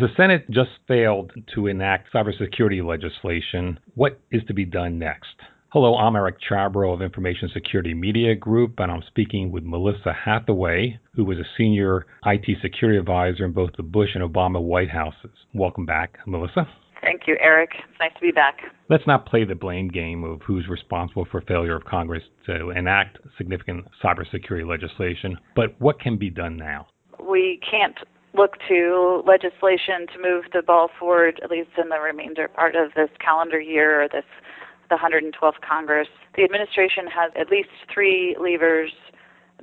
The 0.00 0.08
Senate 0.16 0.48
just 0.48 0.70
failed 0.88 1.30
to 1.54 1.66
enact 1.66 2.10
cybersecurity 2.10 2.82
legislation. 2.82 3.78
What 3.96 4.18
is 4.30 4.40
to 4.48 4.54
be 4.54 4.64
done 4.64 4.98
next? 4.98 5.34
Hello, 5.74 5.94
I'm 5.94 6.16
Eric 6.16 6.36
Chabrow 6.40 6.94
of 6.94 7.02
Information 7.02 7.50
Security 7.52 7.92
Media 7.92 8.34
Group, 8.34 8.80
and 8.80 8.90
I'm 8.90 9.02
speaking 9.08 9.52
with 9.52 9.62
Melissa 9.62 10.14
Hathaway, 10.14 10.98
who 11.14 11.26
was 11.26 11.36
a 11.36 11.44
senior 11.58 12.06
IT 12.24 12.46
security 12.62 12.98
advisor 12.98 13.44
in 13.44 13.52
both 13.52 13.72
the 13.76 13.82
Bush 13.82 14.08
and 14.14 14.24
Obama 14.24 14.58
White 14.58 14.88
Houses. 14.88 15.32
Welcome 15.52 15.84
back, 15.84 16.16
Melissa. 16.26 16.66
Thank 17.02 17.26
you, 17.26 17.36
Eric. 17.38 17.68
It's 17.74 18.00
nice 18.00 18.14
to 18.14 18.20
be 18.22 18.32
back. 18.32 18.56
Let's 18.88 19.06
not 19.06 19.26
play 19.26 19.44
the 19.44 19.54
blame 19.54 19.88
game 19.88 20.24
of 20.24 20.40
who's 20.46 20.66
responsible 20.66 21.26
for 21.30 21.42
failure 21.42 21.76
of 21.76 21.84
Congress 21.84 22.22
to 22.46 22.70
enact 22.70 23.18
significant 23.36 23.84
cybersecurity 24.02 24.66
legislation, 24.66 25.36
but 25.54 25.78
what 25.78 26.00
can 26.00 26.16
be 26.16 26.30
done 26.30 26.56
now? 26.56 26.86
We 27.22 27.60
can't 27.70 27.98
look 28.34 28.56
to 28.68 29.22
legislation 29.26 30.06
to 30.14 30.22
move 30.22 30.44
the 30.52 30.62
ball 30.62 30.88
forward, 30.98 31.40
at 31.42 31.50
least 31.50 31.70
in 31.82 31.88
the 31.88 32.00
remainder 32.00 32.48
part 32.48 32.76
of 32.76 32.92
this 32.94 33.10
calendar 33.18 33.60
year 33.60 34.02
or 34.02 34.08
this 34.08 34.24
the 34.88 34.96
112th 34.96 35.60
Congress. 35.66 36.08
The 36.36 36.42
administration 36.42 37.06
has 37.06 37.30
at 37.38 37.48
least 37.48 37.68
three 37.92 38.36
levers 38.38 38.90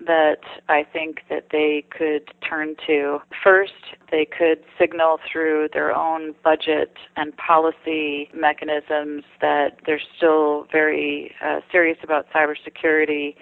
that 0.05 0.41
I 0.69 0.85
think 0.91 1.21
that 1.29 1.47
they 1.51 1.85
could 1.89 2.29
turn 2.47 2.75
to. 2.85 3.19
First, 3.43 3.73
they 4.11 4.25
could 4.25 4.59
signal 4.79 5.19
through 5.31 5.69
their 5.73 5.95
own 5.95 6.35
budget 6.43 6.93
and 7.15 7.35
policy 7.35 8.29
mechanisms 8.33 9.23
that 9.41 9.79
they're 9.85 10.01
still 10.17 10.67
very 10.71 11.33
uh, 11.43 11.61
serious 11.71 11.97
about 12.03 12.27
cybersecurity 12.33 13.35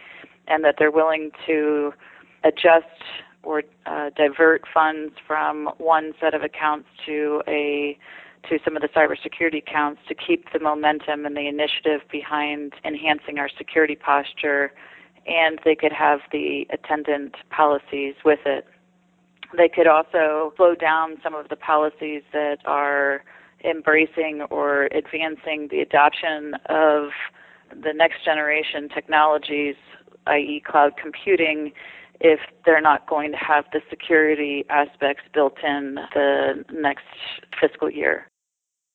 and 0.47 0.63
that 0.63 0.75
they're 0.79 0.91
willing 0.91 1.31
to 1.45 1.93
adjust 2.43 2.85
or 3.45 3.63
uh, 3.85 4.09
divert 4.15 4.63
funds 4.73 5.13
from 5.25 5.69
one 5.77 6.13
set 6.19 6.33
of 6.33 6.41
accounts 6.41 6.87
to 7.05 7.41
a 7.47 7.97
to 8.49 8.59
some 8.63 8.75
of 8.75 8.81
the 8.81 8.89
cybersecurity 8.89 9.57
accounts 9.57 10.01
to 10.07 10.13
keep 10.13 10.51
the 10.53 10.59
momentum 10.59 11.25
and 11.25 11.35
the 11.35 11.47
initiative 11.47 12.01
behind 12.11 12.73
enhancing 12.83 13.39
our 13.39 13.49
security 13.57 13.95
posture, 13.95 14.71
and 15.25 15.59
they 15.65 15.73
could 15.73 15.91
have 15.91 16.19
the 16.31 16.67
attendant 16.71 17.35
policies 17.49 18.13
with 18.23 18.39
it. 18.45 18.67
They 19.57 19.67
could 19.67 19.87
also 19.87 20.53
slow 20.57 20.75
down 20.75 21.17
some 21.23 21.33
of 21.33 21.49
the 21.49 21.55
policies 21.55 22.21
that 22.33 22.57
are 22.65 23.23
embracing 23.63 24.43
or 24.49 24.89
advancing 24.91 25.69
the 25.71 25.79
adoption 25.79 26.53
of 26.69 27.09
the 27.71 27.93
next 27.93 28.23
generation 28.23 28.89
technologies, 28.89 29.75
i.e., 30.27 30.61
cloud 30.65 30.93
computing, 31.01 31.71
if 32.19 32.39
they're 32.65 32.81
not 32.81 33.07
going 33.07 33.31
to 33.31 33.37
have 33.37 33.65
the 33.73 33.81
security 33.89 34.65
aspects 34.69 35.23
built 35.33 35.57
in 35.63 35.95
the 36.13 36.63
next 36.71 37.05
fiscal 37.59 37.89
year. 37.89 38.27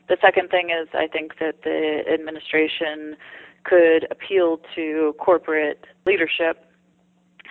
The 0.09 0.17
second 0.21 0.51
thing 0.51 0.71
is 0.71 0.89
I 0.93 1.07
think 1.07 1.39
that 1.39 1.63
the 1.63 2.03
administration 2.13 3.17
could 3.65 4.07
appeal 4.11 4.61
to 4.75 5.15
corporate 5.21 5.85
leadership 6.07 6.65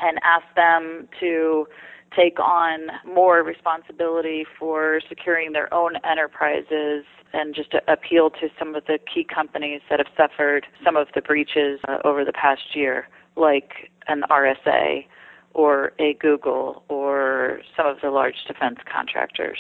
and 0.02 0.20
ask 0.24 0.46
them 0.56 1.08
to 1.20 1.68
take 2.16 2.40
on 2.40 2.88
more 3.06 3.44
responsibility 3.44 4.46
for 4.58 5.00
securing 5.08 5.52
their 5.52 5.72
own 5.74 5.94
enterprises 6.04 7.06
and 7.34 7.54
just 7.54 7.74
appeal 7.88 8.30
to 8.32 8.48
some 8.58 8.76
of 8.76 8.86
the 8.86 8.98
key 9.14 9.24
companies 9.24 9.82
that 9.90 10.00
have 10.00 10.08
suffered 10.18 10.66
some 10.84 10.96
of 10.96 11.08
the 11.14 11.22
breaches 11.22 11.80
uh, 11.88 11.98
over 12.04 12.26
the 12.26 12.34
past 12.34 12.76
year, 12.76 13.08
like 13.36 13.92
an 14.08 14.24
RSA 14.32 15.06
or 15.54 15.94
a 16.00 16.14
Google 16.16 16.84
or 16.88 17.60
some 17.76 17.88
of 17.88 17.98
the 18.02 18.10
large 18.10 18.46
defense 18.48 18.78
contractors. 18.92 19.60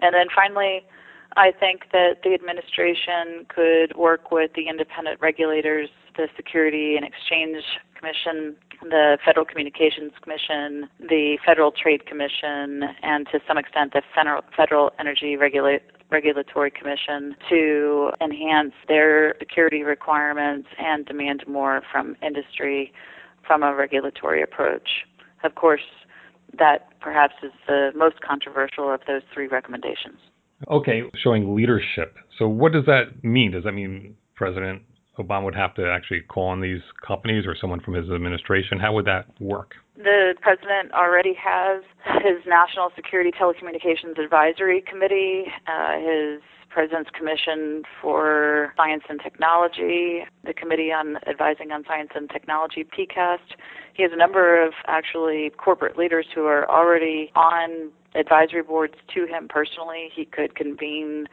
And 0.00 0.14
then 0.14 0.26
finally, 0.34 0.84
I 1.36 1.52
think 1.52 1.84
that 1.92 2.22
the 2.24 2.34
administration 2.34 3.46
could 3.48 3.96
work 3.96 4.30
with 4.30 4.52
the 4.54 4.68
independent 4.68 5.20
regulators, 5.20 5.88
the 6.16 6.28
Security 6.36 6.96
and 6.96 7.04
Exchange 7.04 7.62
Commission, 7.94 8.56
the 8.82 9.18
Federal 9.24 9.44
Communications 9.44 10.12
Commission, 10.22 10.88
the 11.00 11.38
Federal 11.44 11.72
Trade 11.72 12.06
Commission, 12.06 12.84
and 13.02 13.26
to 13.32 13.40
some 13.46 13.58
extent 13.58 13.92
the 13.92 14.02
Federal 14.56 14.92
Energy 14.98 15.36
Regula- 15.36 15.80
Regulatory 16.10 16.70
Commission 16.70 17.34
to 17.48 18.12
enhance 18.20 18.72
their 18.86 19.34
security 19.38 19.82
requirements 19.82 20.68
and 20.78 21.04
demand 21.04 21.42
more 21.48 21.82
from 21.90 22.16
industry 22.22 22.92
from 23.46 23.62
a 23.62 23.74
regulatory 23.74 24.42
approach. 24.42 24.88
Of 25.44 25.54
course, 25.54 25.82
that 26.58 26.88
perhaps 27.00 27.34
is 27.42 27.52
the 27.66 27.90
most 27.94 28.20
controversial 28.20 28.92
of 28.92 29.00
those 29.06 29.22
three 29.32 29.46
recommendations. 29.46 30.18
Okay, 30.70 31.02
showing 31.22 31.54
leadership. 31.54 32.16
So, 32.38 32.48
what 32.48 32.72
does 32.72 32.86
that 32.86 33.22
mean? 33.22 33.52
Does 33.52 33.64
that 33.64 33.72
mean 33.72 34.16
President 34.34 34.82
Obama 35.18 35.44
would 35.44 35.54
have 35.54 35.74
to 35.74 35.90
actually 35.90 36.20
call 36.20 36.48
on 36.48 36.60
these 36.60 36.80
companies 37.06 37.44
or 37.46 37.54
someone 37.60 37.80
from 37.80 37.94
his 37.94 38.10
administration? 38.10 38.78
How 38.78 38.92
would 38.94 39.04
that 39.06 39.26
work? 39.40 39.74
The 39.96 40.34
president 40.40 40.92
already 40.92 41.34
has 41.42 41.82
his 42.22 42.44
National 42.46 42.90
Security 42.94 43.30
Telecommunications 43.30 44.22
Advisory 44.22 44.82
Committee, 44.82 45.44
uh, 45.66 45.98
his 45.98 46.40
President's 46.68 47.10
Commission 47.10 47.82
for 48.00 48.72
Science 48.76 49.04
and 49.08 49.20
Technology, 49.22 50.24
the 50.44 50.52
Committee 50.52 50.92
on 50.92 51.16
Advising 51.28 51.72
on 51.72 51.84
Science 51.86 52.10
and 52.14 52.28
Technology, 52.30 52.84
PCAST. 52.84 53.56
He 53.94 54.02
has 54.02 54.12
a 54.12 54.16
number 54.16 54.64
of 54.64 54.72
actually 54.86 55.50
corporate 55.56 55.96
leaders 55.96 56.26
who 56.34 56.44
are 56.44 56.68
already 56.70 57.30
on 57.34 57.90
advisory 58.14 58.62
boards 58.62 58.94
to 59.14 59.26
him 59.26 59.48
personally. 59.48 60.10
He 60.14 60.24
could 60.24 60.54
convene 60.54 61.26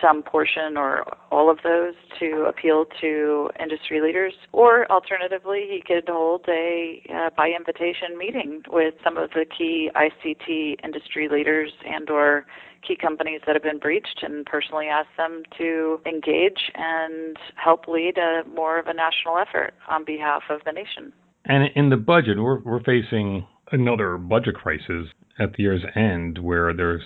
some 0.00 0.22
portion 0.22 0.76
or 0.76 1.04
all 1.30 1.50
of 1.50 1.58
those 1.62 1.94
to 2.18 2.46
appeal 2.48 2.86
to 3.00 3.50
industry 3.60 4.00
leaders. 4.00 4.32
Or 4.52 4.90
alternatively, 4.90 5.66
he 5.70 5.82
could 5.86 6.08
hold 6.08 6.44
a 6.48 7.02
uh, 7.12 7.30
by 7.36 7.50
invitation 7.50 8.16
meeting 8.16 8.62
with 8.68 8.94
some 9.04 9.16
of 9.16 9.30
the 9.30 9.44
key 9.44 9.90
ICT 9.94 10.84
industry 10.84 11.28
leaders 11.28 11.72
and 11.86 12.08
or 12.10 12.46
key 12.86 12.96
companies 12.96 13.40
that 13.46 13.54
have 13.54 13.62
been 13.62 13.78
breached 13.78 14.20
and 14.22 14.44
personally 14.46 14.86
ask 14.86 15.08
them 15.16 15.42
to 15.58 16.00
engage 16.06 16.70
and 16.74 17.36
help 17.56 17.86
lead 17.88 18.18
a 18.18 18.42
more 18.48 18.78
of 18.78 18.86
a 18.86 18.94
national 18.94 19.38
effort 19.38 19.74
on 19.88 20.04
behalf 20.04 20.42
of 20.50 20.60
the 20.64 20.72
nation. 20.72 21.12
And 21.44 21.70
in 21.74 21.90
the 21.90 21.96
budget, 21.96 22.38
we're, 22.38 22.60
we're 22.60 22.82
facing 22.82 23.46
another 23.72 24.18
budget 24.18 24.54
crisis 24.54 25.06
at 25.38 25.54
the 25.54 25.62
year's 25.62 25.82
end 25.96 26.38
where 26.38 26.74
there's 26.74 27.02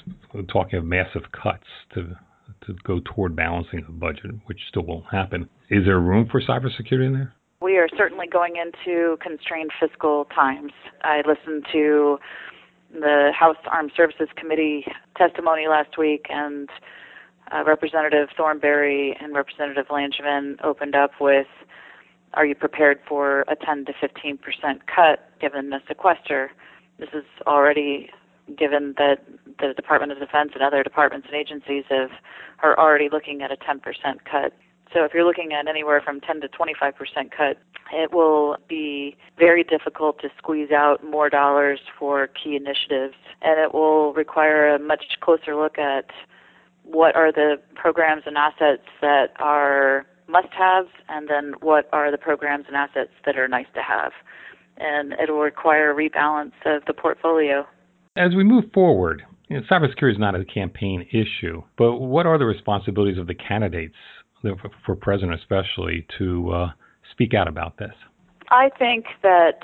talking 0.52 0.78
of 0.78 0.84
massive 0.84 1.22
cuts 1.32 1.66
to 1.94 2.16
to 2.66 2.74
go 2.84 3.00
toward 3.04 3.36
balancing 3.36 3.84
the 3.86 3.92
budget, 3.92 4.30
which 4.46 4.58
still 4.68 4.82
won't 4.82 5.04
happen. 5.10 5.48
Is 5.70 5.84
there 5.84 6.00
room 6.00 6.28
for 6.30 6.40
cybersecurity 6.40 7.06
in 7.06 7.12
there? 7.12 7.34
We 7.60 7.76
are 7.78 7.88
certainly 7.96 8.26
going 8.26 8.54
into 8.56 9.16
constrained 9.22 9.70
fiscal 9.80 10.26
times. 10.34 10.72
I 11.02 11.22
listened 11.26 11.66
to 11.72 12.18
the 13.00 13.32
House 13.38 13.56
Armed 13.66 13.92
Services 13.96 14.28
Committee 14.36 14.86
testimony 15.16 15.68
last 15.68 15.98
week, 15.98 16.26
and 16.28 16.68
uh, 17.52 17.64
Representative 17.64 18.28
Thornberry 18.36 19.16
and 19.20 19.34
Representative 19.34 19.86
Langevin 19.88 20.56
opened 20.64 20.94
up 20.94 21.12
with 21.20 21.46
Are 22.34 22.46
you 22.46 22.54
prepared 22.54 22.98
for 23.08 23.44
a 23.48 23.56
10 23.56 23.86
to 23.86 23.92
15 24.00 24.38
percent 24.38 24.82
cut 24.86 25.30
given 25.40 25.70
the 25.70 25.80
sequester? 25.86 26.50
This 26.98 27.10
is 27.12 27.24
already 27.46 28.10
given 28.56 28.94
that 28.98 29.24
the 29.58 29.74
Department 29.74 30.12
of 30.12 30.18
Defense 30.18 30.52
and 30.54 30.62
other 30.62 30.82
departments 30.82 31.26
and 31.30 31.36
agencies 31.36 31.84
have 31.88 32.10
are 32.62 32.78
already 32.78 33.08
looking 33.10 33.42
at 33.42 33.50
a 33.50 33.56
10% 33.56 33.80
cut. 34.30 34.52
So 34.92 35.04
if 35.04 35.12
you're 35.12 35.24
looking 35.24 35.52
at 35.52 35.68
anywhere 35.68 36.00
from 36.00 36.20
10 36.20 36.40
to 36.42 36.48
25% 36.48 36.92
cut, 37.36 37.58
it 37.92 38.12
will 38.12 38.56
be 38.68 39.16
very 39.38 39.62
difficult 39.64 40.20
to 40.20 40.28
squeeze 40.38 40.70
out 40.70 41.04
more 41.04 41.28
dollars 41.28 41.80
for 41.98 42.28
key 42.28 42.56
initiatives, 42.56 43.14
and 43.42 43.60
it 43.60 43.74
will 43.74 44.12
require 44.14 44.74
a 44.74 44.78
much 44.78 45.04
closer 45.20 45.54
look 45.54 45.78
at 45.78 46.06
what 46.84 47.16
are 47.16 47.32
the 47.32 47.56
programs 47.74 48.22
and 48.26 48.36
assets 48.36 48.82
that 49.00 49.32
are 49.38 50.06
must-haves, 50.28 50.88
and 51.08 51.28
then 51.28 51.54
what 51.60 51.88
are 51.92 52.10
the 52.10 52.18
programs 52.18 52.64
and 52.66 52.76
assets 52.76 53.10
that 53.24 53.36
are 53.36 53.48
nice 53.48 53.66
to 53.74 53.82
have. 53.82 54.12
And 54.76 55.12
it 55.12 55.30
will 55.30 55.40
require 55.40 55.90
a 55.90 55.94
rebalance 55.94 56.52
of 56.64 56.84
the 56.86 56.92
portfolio. 56.92 57.66
As 58.16 58.34
we 58.34 58.44
move 58.44 58.64
forward, 58.72 59.22
you 59.48 59.56
know, 59.56 59.62
cybersecurity 59.70 60.12
is 60.12 60.18
not 60.18 60.34
a 60.34 60.44
campaign 60.44 61.06
issue, 61.12 61.62
but 61.78 61.98
what 61.98 62.26
are 62.26 62.38
the 62.38 62.44
responsibilities 62.44 63.18
of 63.18 63.26
the 63.26 63.34
candidates, 63.34 63.94
for 64.84 64.94
president 64.94 65.38
especially, 65.38 66.06
to 66.18 66.50
uh, 66.50 66.70
speak 67.10 67.34
out 67.34 67.48
about 67.48 67.78
this? 67.78 67.94
I 68.50 68.70
think 68.78 69.06
that 69.22 69.60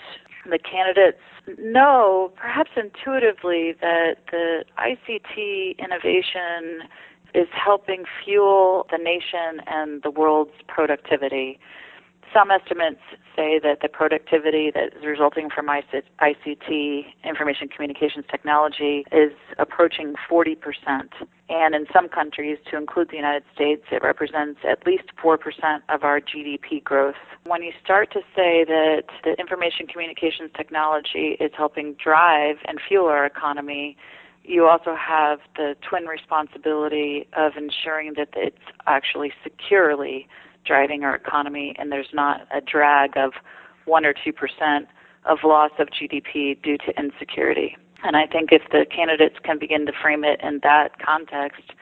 the 0.49 0.58
candidates 0.58 1.20
know, 1.58 2.32
perhaps 2.37 2.70
intuitively, 2.76 3.75
that 3.81 4.17
the 4.31 4.64
ICT 4.79 5.79
innovation 5.79 6.88
is 7.34 7.49
helping 7.52 8.05
fuel 8.25 8.87
the 8.90 8.99
nation 8.99 9.64
and 9.67 10.02
the 10.02 10.11
world's 10.11 10.52
productivity. 10.69 11.58
Some 12.32 12.50
estimates 12.50 13.00
say 13.37 13.58
that 13.62 13.81
the 13.82 13.88
productivity 13.88 14.70
that 14.70 14.96
is 14.96 15.05
resulting 15.05 15.50
from 15.50 15.67
ICT, 15.67 17.05
information 17.25 17.69
communications 17.69 18.25
technology, 18.31 19.05
is 19.12 19.32
approaching 19.58 20.14
40%. 20.31 20.56
And 21.50 21.75
in 21.75 21.87
some 21.93 22.08
countries, 22.08 22.56
to 22.70 22.79
include 22.79 23.11
the 23.11 23.17
United 23.17 23.44
States, 23.55 23.82
it 23.90 24.02
represents 24.02 24.61
at 24.67 24.87
least 24.87 25.05
4% 25.23 25.37
of 25.90 26.05
our 26.05 26.20
GDP 26.20 26.82
growth. 26.82 27.17
When 27.44 27.62
you 27.62 27.73
start 27.84 28.11
to 28.12 28.20
say 28.34 28.64
that 28.64 29.02
the 29.25 29.32
information 29.38 29.87
communications 29.87 30.50
technology 30.56 31.37
is 31.38 31.50
helping 31.55 31.94
drive 32.02 32.56
and 32.67 32.81
fuel 32.88 33.06
our 33.06 33.26
economy, 33.26 33.96
you 34.44 34.67
also 34.67 34.96
have 34.96 35.40
the 35.56 35.76
twin 35.87 36.06
responsibility 36.06 37.29
of 37.37 37.52
ensuring 37.56 38.14
that 38.17 38.31
it's 38.34 38.56
actually 38.87 39.32
securely 39.43 40.26
driving 40.64 41.05
our 41.05 41.14
economy 41.14 41.75
and 41.79 41.91
there's 41.91 42.12
not 42.12 42.43
a 42.55 42.61
drag 42.61 43.17
of 43.17 43.32
1 43.87 44.05
or 44.05 44.14
2% 44.14 44.87
of 45.25 45.38
loss 45.44 45.70
of 45.79 45.88
GDP 45.88 46.61
due 46.62 46.79
to 46.79 46.93
insecurity. 46.99 47.76
And 48.05 48.17
I 48.17 48.26
think 48.26 48.50
if 48.53 48.62
the 48.70 48.85
candidates 48.94 49.37
can 49.44 49.59
begin 49.59 49.87
to 49.87 49.93
frame 50.03 50.25
it 50.25 50.41
in 50.43 50.61
that 50.62 50.99
context, 51.05 51.73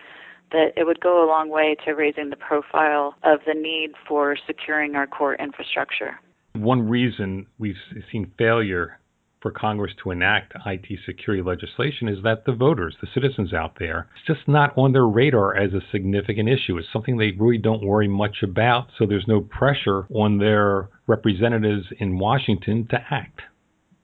that 0.53 0.73
it 0.77 0.85
would 0.85 1.01
go 1.01 1.25
a 1.25 1.27
long 1.27 1.49
way 1.49 1.77
to 1.85 1.93
raising 1.93 2.31
the 2.31 2.37
profile 2.37 3.15
of 3.23 3.41
the 3.47 3.55
need 3.55 3.93
for 4.07 4.37
securing 4.47 4.97
our 4.97 5.07
core 5.07 5.35
infrastructure. 5.37 6.21
One 6.55 6.89
reason 6.89 7.47
we've 7.59 7.77
seen 8.11 8.33
failure 8.37 8.99
for 9.41 9.51
Congress 9.51 9.93
to 10.03 10.11
enact 10.11 10.53
IT 10.67 10.87
security 11.07 11.43
legislation 11.43 12.09
is 12.09 12.23
that 12.23 12.45
the 12.45 12.53
voters, 12.53 12.97
the 13.01 13.09
citizens 13.15 13.53
out 13.53 13.77
there, 13.79 14.09
it's 14.17 14.27
just 14.27 14.47
not 14.47 14.77
on 14.77 14.93
their 14.93 15.07
radar 15.07 15.57
as 15.57 15.73
a 15.73 15.81
significant 15.91 16.49
issue. 16.49 16.77
It's 16.77 16.89
something 16.93 17.17
they 17.17 17.33
really 17.39 17.59
don't 17.59 17.85
worry 17.85 18.09
much 18.09 18.43
about, 18.43 18.89
so 18.99 19.07
there's 19.07 19.27
no 19.27 19.41
pressure 19.41 20.07
on 20.15 20.39
their 20.39 20.89
representatives 21.07 21.87
in 21.99 22.19
Washington 22.19 22.87
to 22.91 22.99
act. 23.11 23.41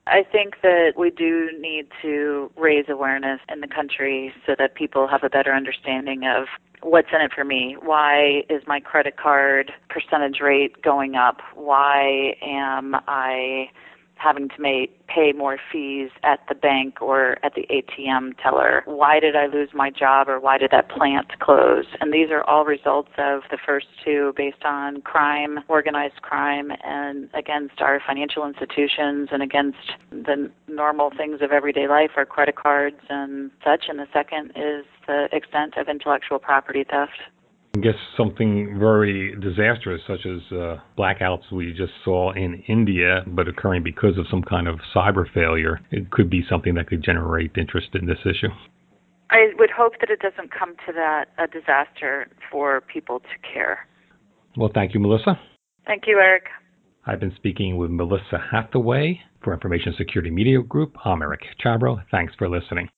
I 0.07 0.23
think 0.31 0.55
that 0.63 0.93
we 0.97 1.09
do 1.09 1.49
need 1.59 1.87
to 2.01 2.49
raise 2.55 2.85
awareness 2.87 3.41
in 3.51 3.59
the 3.59 3.67
country 3.67 4.33
so 4.45 4.55
that 4.57 4.75
people 4.75 5.07
have 5.07 5.23
a 5.23 5.29
better 5.29 5.53
understanding 5.53 6.23
of 6.23 6.47
what's 6.81 7.09
in 7.13 7.21
it 7.21 7.31
for 7.35 7.43
me. 7.43 7.75
Why 7.81 8.43
is 8.49 8.61
my 8.67 8.79
credit 8.79 9.17
card 9.17 9.71
percentage 9.89 10.39
rate 10.41 10.81
going 10.81 11.15
up? 11.15 11.37
Why 11.55 12.35
am 12.41 12.95
I 13.07 13.69
having 14.17 14.49
to 14.49 14.55
make, 14.59 15.07
pay 15.07 15.31
more 15.31 15.57
fees 15.71 16.09
at 16.23 16.39
the 16.49 16.55
bank 16.55 17.01
or 17.01 17.37
at 17.43 17.53
the 17.55 17.67
ATM 17.69 18.33
teller? 18.41 18.83
Why 18.85 19.19
did 19.19 19.35
I 19.35 19.47
lose 19.47 19.69
my 19.73 19.89
job 19.89 20.27
or 20.27 20.39
why 20.39 20.57
did 20.57 20.71
that 20.71 20.89
plant 20.89 21.39
close? 21.39 21.85
And 21.99 22.13
these 22.13 22.29
are 22.29 22.43
all 22.43 22.65
results 22.65 23.11
of 23.17 23.41
the 23.49 23.57
first 23.65 23.87
two 24.03 24.33
based 24.35 24.63
on 24.65 25.01
crime, 25.01 25.59
organized 25.67 26.21
crime, 26.21 26.71
and 26.83 27.29
against 27.33 27.81
our 27.81 28.01
financial 28.05 28.45
institutions 28.47 29.29
and 29.31 29.41
against 29.41 29.77
the 30.11 30.51
normal 30.67 31.11
things 31.15 31.41
of 31.41 31.51
everyday 31.51 31.87
life, 31.87 32.11
our 32.17 32.25
credit 32.25 32.55
cards 32.55 32.97
and 33.09 33.51
such. 33.63 33.85
And 33.89 33.99
the 33.99 34.07
second 34.13 34.51
is 34.55 34.85
the 35.07 35.27
extent 35.31 35.77
of 35.77 35.87
intellectual 35.87 36.39
property 36.39 36.83
theft. 36.83 37.11
I 37.77 37.79
guess 37.79 37.95
something 38.15 38.79
very 38.79 39.35
disastrous, 39.39 40.01
such 40.07 40.25
as 40.25 40.41
uh, 40.51 40.77
blackouts 40.97 41.51
we 41.51 41.73
just 41.73 41.93
saw 42.03 42.31
in 42.33 42.63
India, 42.67 43.23
but 43.27 43.47
occurring 43.47 43.83
because 43.83 44.17
of 44.17 44.25
some 44.31 44.41
kind 44.41 44.67
of 44.67 44.79
cyber 44.95 45.31
failure, 45.31 45.79
it 45.91 46.09
could 46.09 46.27
be 46.27 46.43
something 46.49 46.73
that 46.73 46.87
could 46.87 47.03
generate 47.03 47.51
interest 47.55 47.89
in 47.93 48.07
this 48.07 48.17
issue. 48.25 48.47
I 49.29 49.49
would 49.59 49.69
hope 49.69 49.93
that 49.99 50.09
it 50.09 50.19
doesn't 50.21 50.49
come 50.51 50.75
to 50.87 50.93
that 50.93 51.25
a 51.37 51.45
disaster 51.45 52.29
for 52.51 52.81
people 52.81 53.19
to 53.19 53.53
care. 53.53 53.87
Well, 54.55 54.71
thank 54.73 54.95
you, 54.95 54.99
Melissa. 54.99 55.39
Thank 55.85 56.03
you, 56.07 56.17
Eric. 56.17 56.45
I've 57.05 57.19
been 57.19 57.35
speaking 57.35 57.77
with 57.77 57.91
Melissa 57.91 58.43
Hathaway 58.51 59.21
for 59.43 59.53
Information 59.53 59.93
Security 59.97 60.31
Media 60.31 60.63
Group. 60.63 60.95
I'm 61.05 61.21
Eric 61.21 61.41
Chabrow. 61.63 62.01
Thanks 62.09 62.33
for 62.39 62.49
listening. 62.49 62.89